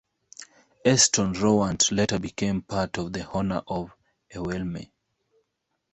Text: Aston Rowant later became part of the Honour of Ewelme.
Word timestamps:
Aston 0.83 1.33
Rowant 1.35 1.91
later 1.91 2.17
became 2.17 2.63
part 2.63 2.97
of 2.97 3.13
the 3.13 3.23
Honour 3.29 3.61
of 3.67 3.95
Ewelme. 4.33 4.89